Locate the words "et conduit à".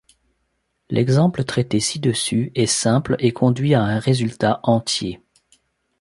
3.19-3.83